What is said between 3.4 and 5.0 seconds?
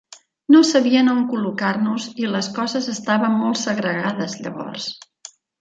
molt segregades llavors.